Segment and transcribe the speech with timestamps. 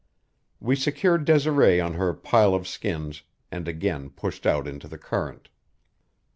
[0.59, 5.47] We secured Desiree on her pile of skins and again pushed out into the current.